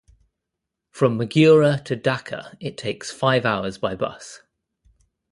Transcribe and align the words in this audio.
From 0.89 1.19
Magura 1.19 1.85
to 1.85 1.95
Dhaka 1.95 2.57
it 2.59 2.75
takes 2.75 3.11
five 3.11 3.45
hours 3.45 3.77
by 3.77 3.93
bus. 3.93 4.41